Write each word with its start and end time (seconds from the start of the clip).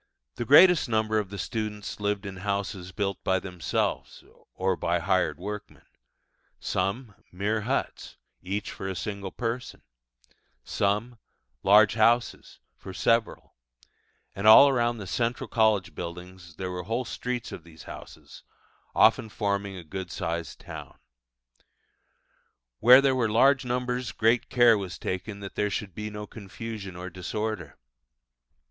The 0.33 0.45
greatest 0.45 0.89
number 0.89 1.19
of 1.19 1.29
the 1.29 1.37
students 1.37 1.99
lived 1.99 2.25
in 2.25 2.37
houses 2.37 2.91
built 2.91 3.23
by 3.23 3.37
themselves, 3.39 4.23
or 4.55 4.75
by 4.75 4.97
hired 4.97 5.37
workmen 5.37 5.85
some, 6.59 7.13
mere 7.31 7.61
huts, 7.61 8.17
each 8.41 8.71
for 8.71 8.87
a 8.87 8.95
single 8.95 9.29
person; 9.31 9.83
some, 10.63 11.19
large 11.61 11.93
houses, 11.93 12.57
for 12.75 12.95
several: 12.95 13.53
and 14.33 14.47
all 14.47 14.69
around 14.69 14.97
the 14.97 15.05
central 15.05 15.47
college 15.47 15.93
buildings 15.93 16.55
there 16.55 16.71
were 16.71 16.81
whole 16.81 17.05
streets 17.05 17.51
of 17.51 17.63
these 17.63 17.83
houses, 17.83 18.41
often 18.95 19.29
forming 19.29 19.75
a 19.75 19.83
good 19.83 20.09
sized 20.11 20.61
town. 20.61 20.97
Where 22.79 23.01
there 23.01 23.13
were 23.15 23.29
large 23.29 23.65
numbers 23.65 24.13
great 24.13 24.49
care 24.49 24.79
was 24.79 24.97
taken 24.97 25.41
that 25.41 25.53
there 25.53 25.69
should 25.69 25.93
be 25.93 26.09
no 26.09 26.25
confusion 26.25 26.95
or 26.95 27.11
disorder. 27.11 27.77